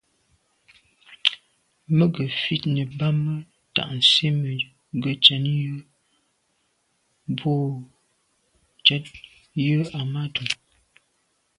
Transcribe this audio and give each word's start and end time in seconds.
Mə̀ 1.97 2.07
gə 2.13 2.23
̀fít 2.35 2.63
nə̀ 2.73 2.85
bɑ́mə́ 2.97 3.37
tà' 3.73 3.91
nsí 3.97 4.27
mə̄ 4.41 4.55
gə́ 5.01 5.13
cɛ̌d 5.25 5.43
yə́ 5.59 5.75
bú 7.37 7.51
cɛ̌d 8.85 9.05
Ahmadou. 9.97 10.49